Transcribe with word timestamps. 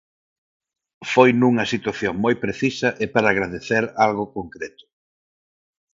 Foi 1.13 1.29
nunha 1.33 1.65
situación 1.73 2.13
moi 2.23 2.35
precisa 2.45 2.89
e 3.03 3.05
para 3.13 3.27
agradecer 3.33 3.83
algo 4.05 4.25
concreto. 4.37 4.83